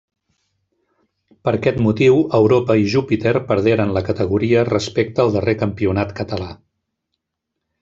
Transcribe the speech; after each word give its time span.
Per 1.47 1.51
aquest 1.57 1.77
motiu, 1.87 2.17
Europa 2.37 2.77
i 2.85 2.89
Júpiter 2.95 3.35
perderen 3.51 3.93
la 3.99 4.03
categoria 4.09 4.65
respecte 4.73 5.25
al 5.27 5.33
darrer 5.39 5.57
campionat 5.63 6.19
català. 6.23 6.51